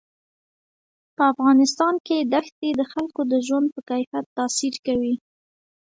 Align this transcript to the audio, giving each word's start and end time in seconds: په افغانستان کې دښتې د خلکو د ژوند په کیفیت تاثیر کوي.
په 1.15 1.23
افغانستان 1.33 1.93
کې 2.05 2.17
دښتې 2.33 2.69
د 2.79 2.81
خلکو 2.91 3.21
د 3.31 3.33
ژوند 3.47 3.67
په 3.75 3.79
کیفیت 3.89 4.25
تاثیر 4.37 4.73
کوي. 4.85 5.13